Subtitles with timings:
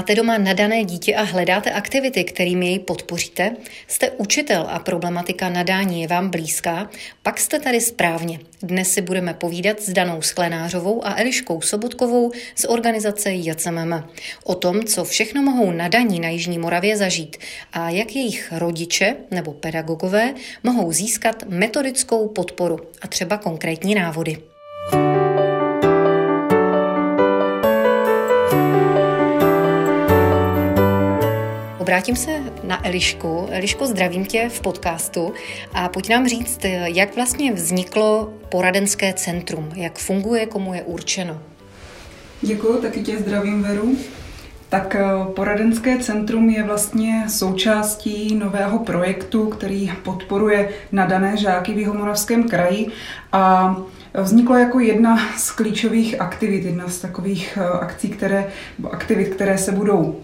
[0.00, 3.56] Máte doma nadané dítě a hledáte aktivity, kterými jej podpoříte?
[3.88, 6.90] Jste učitel a problematika nadání je vám blízká?
[7.22, 8.40] Pak jste tady správně.
[8.62, 13.94] Dnes si budeme povídat s Danou Sklenářovou a Eliškou Sobotkovou z organizace JCMM
[14.44, 17.36] o tom, co všechno mohou nadaní na Jižní Moravě zažít
[17.72, 24.36] a jak jejich rodiče nebo pedagogové mohou získat metodickou podporu a třeba konkrétní návody.
[31.90, 32.30] Obrátím se
[32.64, 33.48] na Elišku.
[33.50, 35.32] Eliško, zdravím tě v podcastu
[35.74, 41.42] a pojď nám říct, jak vlastně vzniklo poradenské centrum, jak funguje, komu je určeno.
[42.40, 43.96] Děkuji, taky tě zdravím, Veru.
[44.68, 45.02] Tak eh,
[45.34, 52.86] poradenské centrum je vlastně součástí nového projektu, který podporuje nadané žáky v Jihomoravském kraji
[53.32, 53.76] a
[54.22, 58.48] vzniklo jako jedna z klíčových aktivit, jedna z takových eh, akcí, které,
[58.90, 60.20] aktivit, které se budou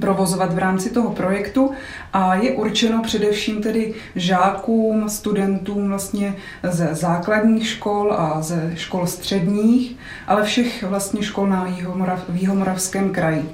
[0.00, 1.70] provozovat v rámci toho projektu
[2.12, 9.96] a je určeno především tedy žákům, studentům vlastně ze základních škol a ze škol středních,
[10.26, 13.44] ale všech vlastně škol na Jihomorav, v Jihomoravském kraji.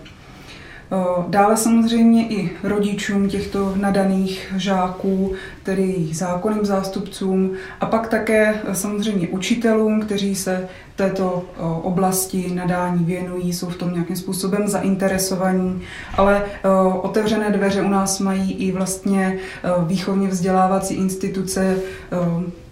[1.28, 9.28] Dále samozřejmě i rodičům těchto nadaných žáků, tedy jejich zákonným zástupcům a pak také samozřejmě
[9.28, 11.44] učitelům, kteří se této
[11.82, 15.82] oblasti nadání věnují, jsou v tom nějakým způsobem zainteresovaní,
[16.16, 16.42] ale
[17.02, 19.38] otevřené dveře u nás mají i vlastně
[19.86, 21.76] výchovně vzdělávací instituce,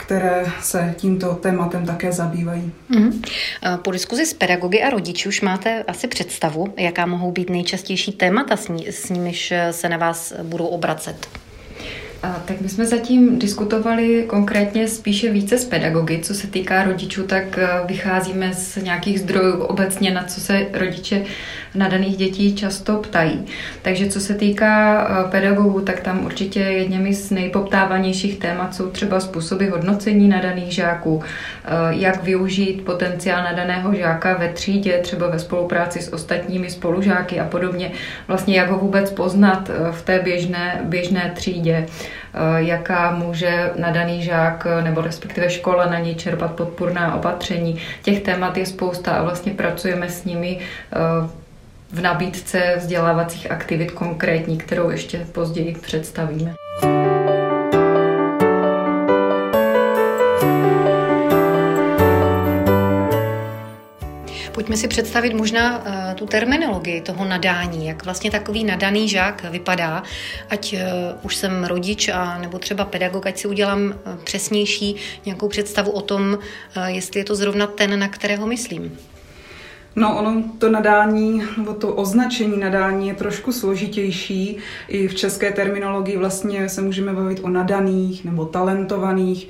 [0.08, 2.72] které se tímto tématem také zabývají.
[2.90, 3.22] Mm-hmm.
[3.82, 8.56] Po diskuzi s pedagogy a rodiči už máte asi představu, jaká mohou být nejčastější témata,
[8.56, 11.28] s, ní, s nimiž se na vás budou obracet.
[12.22, 16.18] A, tak my jsme zatím diskutovali konkrétně spíše více s pedagogy.
[16.22, 21.24] Co se týká rodičů, tak e, vycházíme z nějakých zdrojů obecně, na co se rodiče
[21.74, 23.44] nadaných dětí často ptají.
[23.82, 29.20] Takže co se týká e, pedagogů, tak tam určitě jedněmi z nejpoptávanějších témat jsou třeba
[29.20, 36.02] způsoby hodnocení nadaných žáků, e, jak využít potenciál nadaného žáka ve třídě, třeba ve spolupráci
[36.02, 37.90] s ostatními spolužáky a podobně.
[38.28, 42.07] Vlastně jak ho vůbec poznat v té běžné, běžné třídě Eh,
[42.56, 47.80] jaká může nadaný žák nebo respektive škola na něj čerpat podpůrná opatření.
[48.02, 50.96] Těch témat je spousta a vlastně pracujeme s nimi eh,
[51.92, 56.54] v nabídce vzdělávacích aktivit konkrétní, kterou ještě později představíme.
[64.58, 70.02] Pojďme si představit možná uh, tu terminologii toho nadání, jak vlastně takový nadaný žák vypadá,
[70.50, 70.80] ať uh,
[71.22, 76.00] už jsem rodič a nebo třeba pedagog, ať si udělám uh, přesnější nějakou představu o
[76.00, 76.38] tom,
[76.86, 78.98] jestli je to zrovna ten, na kterého myslím.
[79.96, 84.56] No, ono to nadání, nebo to označení nadání je trošku složitější.
[84.88, 89.48] I v české terminologii vlastně se můžeme bavit o nadaných nebo talentovaných.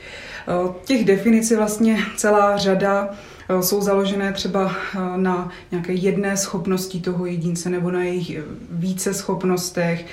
[0.85, 3.11] Těch definic je vlastně celá řada.
[3.48, 8.42] Eh, jsou založené třeba eh, na nějaké jedné schopnosti toho jedince nebo na jejich eh,
[8.70, 10.06] více schopnostech.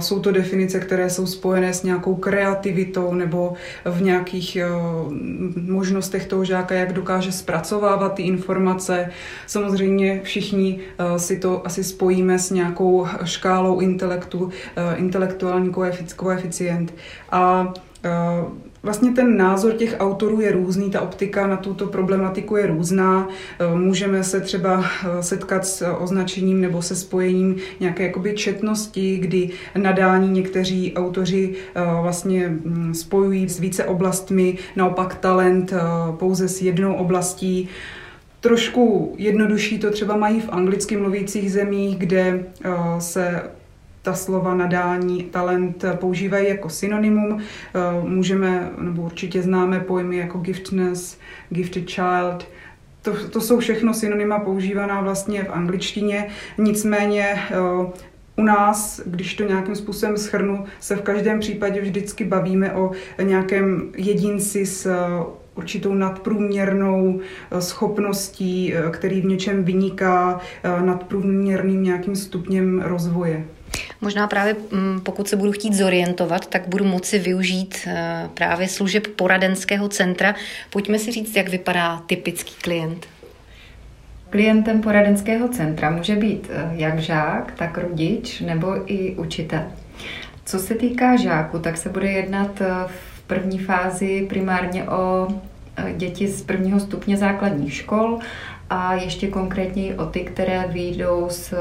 [0.00, 3.52] Jsou to definice, které jsou spojené s nějakou kreativitou nebo
[3.84, 4.58] v nějakých
[5.56, 9.10] možnostech toho žáka, jak dokáže zpracovávat ty informace.
[9.46, 10.80] Samozřejmě všichni
[11.16, 14.50] si to asi spojíme s nějakou škálou intelektu,
[14.96, 15.72] intelektuální
[16.16, 16.94] koeficient.
[17.30, 17.72] A
[18.84, 23.28] Vlastně ten názor těch autorů je různý, ta optika na tuto problematiku je různá.
[23.58, 29.50] Eh, můžeme se třeba eh, setkat s označením nebo se spojením nějaké jakoby četnosti, kdy
[29.76, 35.72] nadání někteří autoři eh, vlastně hm, spojují s více oblastmi, naopak talent
[36.18, 37.68] pouze s jednou oblastí.
[38.40, 42.46] Trošku jednodušší to třeba mají v anglicky mluvících zemích, kde
[42.98, 43.42] se
[44.04, 47.38] ta slova nadání, talent používají jako synonymum.
[47.38, 51.18] Eh, můžeme, nebo určitě známe pojmy jako giftness,
[51.50, 52.48] gifted child,
[53.02, 56.28] to, to jsou všechno synonyma používaná vlastně v angličtině,
[56.58, 57.56] nicméně eh,
[58.36, 62.90] u nás, když to nějakým způsobem schrnu, se v každém případě vždycky bavíme o
[63.22, 64.96] nějakém jedinci s eh,
[65.54, 67.20] určitou nadprůměrnou
[67.58, 70.40] schopností, který v něčem vyniká
[70.84, 73.44] nadprůměrným nějakým stupněm rozvoje.
[74.00, 79.06] Možná právě mm, pokud se budu chtít zorientovat, tak budu moci využít eh, právě služeb
[79.06, 80.34] poradenského centra.
[80.70, 83.06] Pojďme si říct, jak vypadá typický klient.
[84.30, 89.62] Klientem poradenského centra může být eh, jak žák, tak rodič nebo i učitel.
[90.44, 95.28] Co se týká žáku, tak se bude jednat eh, v první fázi primárně o
[95.96, 98.18] děti z prvního stupně základních škol
[98.70, 101.54] a ještě konkrétně o ty, které vyjdou z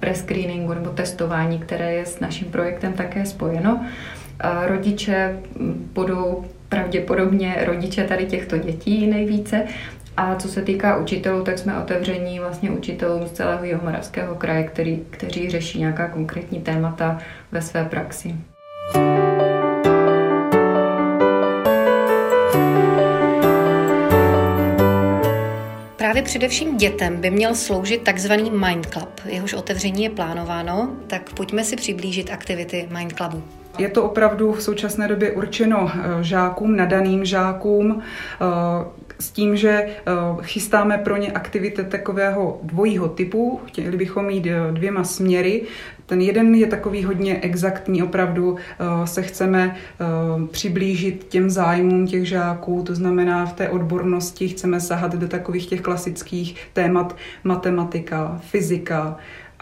[0.00, 3.86] prescreeningu nebo testování, které je s naším projektem také spojeno.
[4.66, 5.38] Rodiče
[5.92, 9.64] budou pravděpodobně rodiče tady těchto dětí nejvíce.
[10.16, 15.02] A co se týká učitelů, tak jsme otevření vlastně učitelům z celého Jihomoravského kraje, který,
[15.10, 17.18] kteří řeší nějaká konkrétní témata
[17.52, 18.34] ve své praxi.
[26.14, 29.20] Právě především dětem by měl sloužit takzvaný Mind Club.
[29.24, 33.42] Jehož otevření je plánováno, tak pojďme si přiblížit aktivity Mind Clubu.
[33.78, 38.44] Je to opravdu v současné době určeno eh, žákům, nadaným žákům, eh,
[39.18, 39.92] s tím, že eh,
[40.42, 43.60] chystáme pro ně aktivity takového dvojího typu.
[43.66, 45.62] Chtěli bychom mít dvěma směry.
[46.06, 48.56] Ten jeden je takový hodně exaktní, opravdu
[49.04, 49.76] se chceme
[50.50, 55.80] přiblížit těm zájmům těch žáků, to znamená v té odbornosti chceme sahat do takových těch
[55.80, 59.16] klasických témat matematika, fyzika,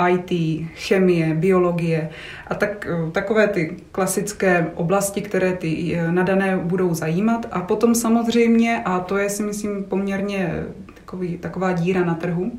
[0.09, 0.31] IT,
[0.75, 2.11] chemie, biologie
[2.47, 7.47] a tak, eh, takové ty klasické oblasti, které ty eh, nadané budou zajímat.
[7.51, 10.65] A potom samozřejmě, a to je si myslím poměrně
[10.95, 12.53] takový, taková díra na trhu,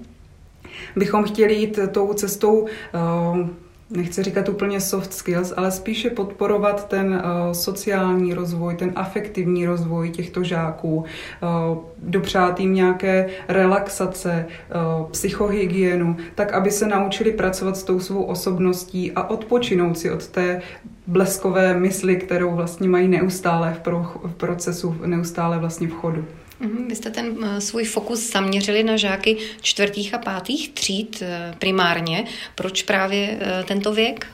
[0.95, 2.67] bychom chtěli jít tou cestou
[3.95, 10.09] nechci říkat úplně soft skills, ale spíše podporovat ten uh, sociální rozvoj, ten afektivní rozvoj
[10.09, 17.83] těchto žáků, uh, dopřát jim nějaké relaxace, uh, psychohygienu, tak aby se naučili pracovat s
[17.83, 20.61] tou svou osobností a odpočinout si od té
[21.07, 23.87] bleskové mysli, kterou vlastně mají neustále v,
[24.23, 26.25] v procesu, neustále vlastně v chodu.
[26.59, 31.55] Mhm, vy jste ten eh, svůj fokus zaměřili na žáky čtvrtých a pátých tříd eh,
[31.59, 32.25] primárně.
[32.55, 34.27] Proč právě eh, tento věk?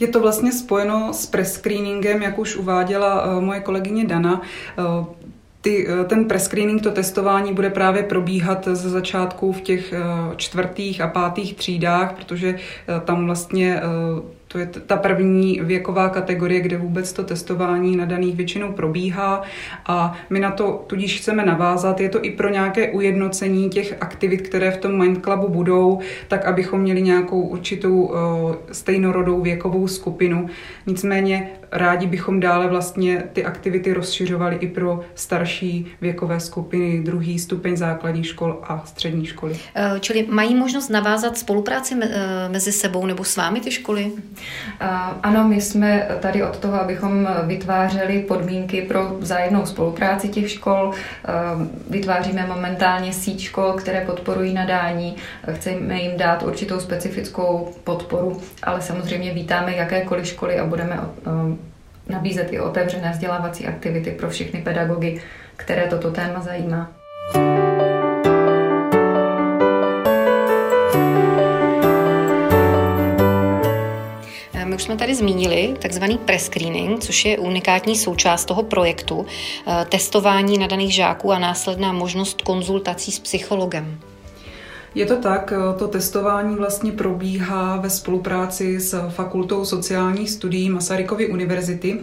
[0.00, 4.42] Je to vlastně spojeno s prescreeningem, jak už uváděla moje kolegyně Dana.
[5.60, 9.94] Ty, ten prescreening, to testování bude právě probíhat ze začátku v těch
[10.36, 12.58] čtvrtých a pátých třídách, protože
[13.04, 13.80] tam vlastně
[14.52, 19.42] to je ta první věková kategorie, kde vůbec to testování na daných většinou probíhá
[19.86, 22.00] a my na to tudíž chceme navázat.
[22.00, 26.44] Je to i pro nějaké ujednocení těch aktivit, které v tom Mind Clubu budou, tak
[26.44, 28.16] abychom měli nějakou určitou uh,
[28.72, 30.46] stejnorodou věkovou skupinu.
[30.86, 37.76] Nicméně rádi bychom dále vlastně ty aktivity rozšiřovali i pro starší věkové skupiny, druhý stupeň
[37.76, 39.56] základních škol a střední školy.
[39.74, 44.12] Eh, čili mají možnost navázat spolupráci eh, mezi sebou nebo s vámi ty školy?
[45.22, 50.90] Ano, my jsme tady od toho, abychom vytvářeli podmínky pro vzájemnou spolupráci těch škol.
[51.90, 55.16] Vytváříme momentálně síť škol, které podporují nadání.
[55.52, 61.00] Chceme jim dát určitou specifickou podporu, ale samozřejmě vítáme jakékoliv školy a budeme
[62.10, 65.22] nabízet i otevřené vzdělávací aktivity pro všechny pedagogy,
[65.56, 66.90] které toto téma zajímá.
[74.80, 79.26] už jsme tady zmínili takzvaný prescreening, což je unikátní součást toho projektu,
[79.66, 84.09] eh, testování nadaných žáků a následná možnost konzultací s psychologem.
[84.94, 91.28] Je to tak, eh, to testování vlastně probíhá ve spolupráci s Fakultou sociálních studií Masarykovy
[91.28, 92.00] univerzity,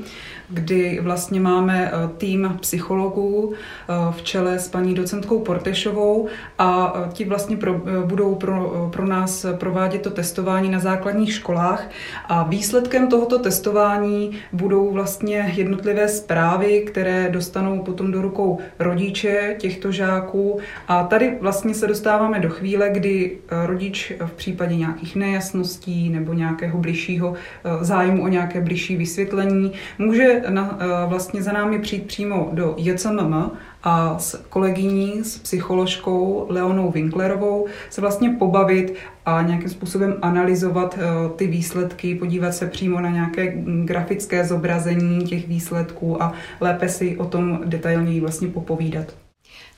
[0.49, 6.27] kdy vlastně máme eh, tým psychologů eh, v čele s paní docentkou Portešovou
[6.59, 11.89] a eh, ti vlastně pro, budou pro, pro nás provádět to testování na základních školách.
[12.25, 19.91] A výsledkem tohoto testování budou vlastně jednotlivé zprávy, které dostanou potom do rukou rodiče těchto
[19.91, 20.59] žáků.
[20.87, 26.79] A tady vlastně se dostáváme do chvíle, kdy rodič v případě nějakých nejasností nebo nějakého
[26.79, 27.33] bližšího
[27.81, 33.51] zájmu o nějaké bližší vysvětlení může na, eh, vlastně za námi přijít přímo do JCMM
[33.83, 38.93] a s kolegyní, s psycholožkou Leonou Winklerovou se vlastně pobavit
[39.25, 43.53] a nějakým způsobem analyzovat eh, ty výsledky, podívat se přímo na nějaké
[43.85, 49.26] grafické zobrazení těch výsledků a lépe si o tom detailněji vlastně popovídat.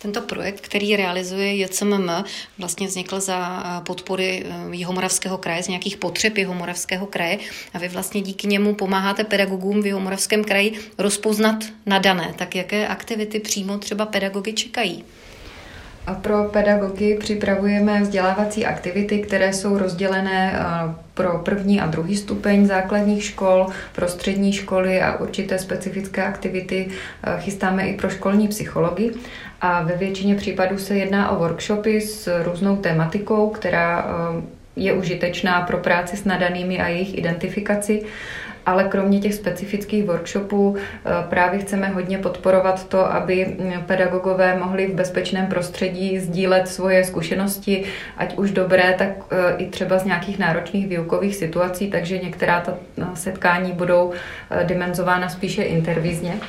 [0.02, 2.10] Tento projekt, který realizuje JCMM,
[2.58, 7.40] vlastně vznikl za eh, podpory eh, Jihomoravského kraje, z nějakých potřeb Jihomoravského kraje
[7.74, 12.34] a vy vlastně díky němu pomáháte pedagogům v Jihomoravském kraji rozpoznat nadané.
[12.38, 15.04] Tak jaké aktivity přímo třeba pedagogy čekají?
[16.08, 20.60] A pro pedagogy připravujeme vzdělávací aktivity, které jsou rozdělené eh,
[21.14, 26.88] pro první a druhý stupeň základních škol, pro střední školy a určité specifické aktivity
[27.38, 29.12] chystáme i pro školní psychologi.
[29.62, 34.06] A ve většině případů se jedná o workshopy s různou tematikou, která
[34.38, 34.42] eh,
[34.76, 38.04] je užitečná pro práci s nadanými a jejich identifikaci.
[38.70, 40.76] Ale kromě těch specifických workshopů
[41.30, 47.84] právě chceme hodně podporovat to, aby mm, pedagogové mohli v bezpečném prostředí sdílet svoje zkušenosti,
[48.18, 49.10] ať už dobré, tak
[49.58, 52.78] i třeba z nějakých náročných výukových situací, takže některá ta
[53.14, 54.12] setkání budou
[54.64, 56.40] dimenzována spíše intervizně.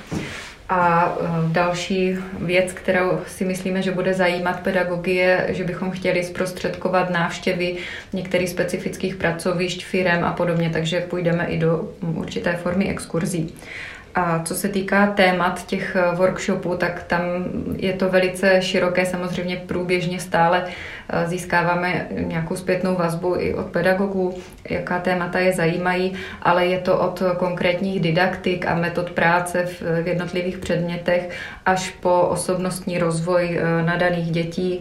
[0.71, 6.25] A e, další věc, kterou si myslíme, že bude zajímat pedagogy, je, že bychom chtěli
[6.25, 7.77] zprostředkovat návštěvy
[8.12, 13.55] některých specifických pracovišť, firem a podobně, takže půjdeme i do určité formy exkurzí.
[14.14, 17.21] A co se týká témat těch eh, workshopů, tak tam
[17.76, 19.07] je to velice široké.
[19.07, 24.35] Samozřejmě průběžně stále eh, získáváme nějakou zpětnou vazbu i od pedagogů,
[24.71, 26.12] jaká témata je zajímají,
[26.43, 31.31] ale je to od konkrétních didaktik a metod práce v jednotlivých předmětech
[31.67, 34.81] až po osobnostní rozvoj eh, nadaných dětí,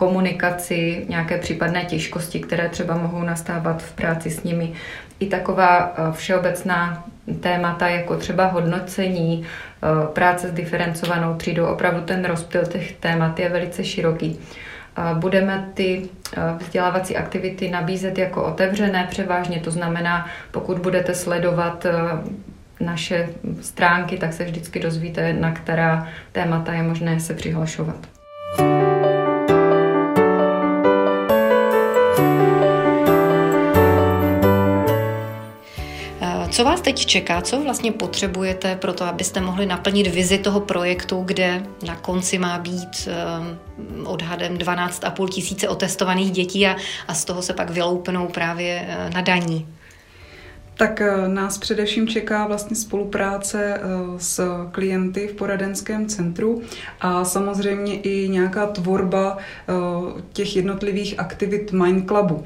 [0.00, 4.72] komunikaci, nějaké případné těžkosti, které třeba mohou nastávat v práci s nimi.
[5.20, 7.04] I taková všeobecná
[7.40, 11.66] témata jako třeba hodnocení, eh, práce s diferencovanou třídou.
[11.66, 14.40] Opravdu ten rozptyl těch témat je velice široký.
[15.14, 21.92] Budeme ty eh, vzdělávací aktivity nabízet jako otevřené převážně, to znamená, pokud budete sledovat eh,
[22.80, 23.28] naše
[23.60, 28.19] stránky, tak se vždycky dozvíte, na která témata je možné se přihlašovat.
[36.60, 37.42] Co vás teď čeká?
[37.42, 42.58] Co vlastně potřebujete pro to, abyste mohli naplnit vizi toho projektu, kde na konci má
[42.58, 43.08] být
[43.96, 46.76] um, odhadem 12,5 tisíce otestovaných dětí a,
[47.08, 49.66] a z toho se pak vyloupnou právě uh, na daní?
[50.80, 53.80] Tak eh, nás především čeká vlastně spolupráce eh,
[54.16, 56.62] s klienty v poradenském centru
[57.00, 59.72] a samozřejmě i nějaká tvorba eh,
[60.32, 62.44] těch jednotlivých aktivit Mind Clubu.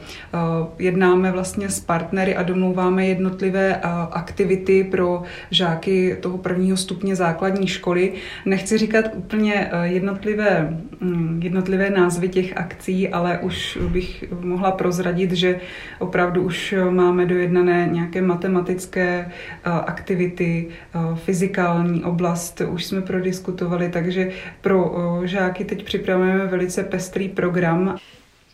[0.79, 8.13] Jednáme vlastně s partnery a domlouváme jednotlivé aktivity pro žáky toho prvního stupně základní školy.
[8.45, 15.61] Nechci říkat úplně jednotlivé, mm, jednotlivé názvy těch akcí, ale už bych mohla prozradit, že
[15.99, 24.31] opravdu už máme dojednané nějaké matematické eh, aktivity, eh, fyzikální oblast už jsme prodiskutovali, takže
[24.61, 27.99] pro eh, žáky teď připravujeme velice pestrý program.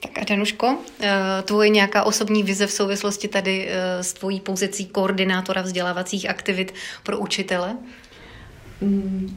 [0.02, 0.78] Tak a Danuško,
[1.44, 3.68] tvoje nějaká osobní vize v souvislosti tady
[4.00, 7.76] s tvojí pozicí koordinátora vzdělávacích aktivit pro učitele?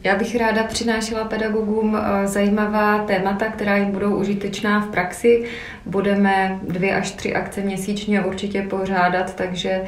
[0.04, 5.44] Já bych ráda přinášela pedagogům eh, zajímavá témata, která jim budou užitečná v praxi.
[5.86, 9.86] Budeme dvě až tři akce měsíčně určitě pořádat, takže eh,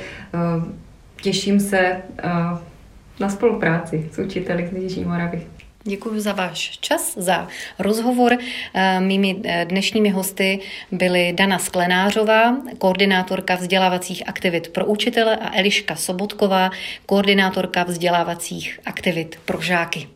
[1.22, 2.02] těším se eh,
[3.20, 5.46] na spolupráci s učiteli z Moravy.
[5.86, 8.38] Děkuji za váš čas, za rozhovor.
[8.74, 15.96] Eh, mými eh, dnešními hosty byly Dana Sklenářová, koordinátorka vzdělávacích aktivit pro učitele a Eliška
[15.96, 16.70] Sobotková,
[17.06, 20.15] koordinátorka vzdělávacích aktivit pro žáky.